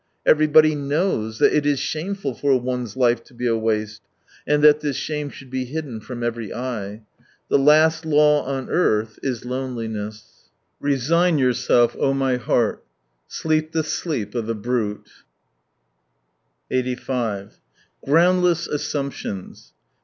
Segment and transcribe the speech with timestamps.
[0.25, 4.01] Everybody knows that it is shameful for one's life to be a waste,
[4.47, 7.03] and that this shame should be hidden from every eye.
[7.49, 10.49] The last law on earth is— loneliness....
[10.81, 12.79] RSsigne toi, mon cceur,
[13.43, 15.11] dors ton sommeil de brute!
[18.03, 19.73] Groundless assumptions.